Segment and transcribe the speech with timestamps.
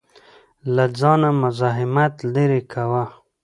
[0.75, 3.03] له ځانه مزاحمت لرې کاوه.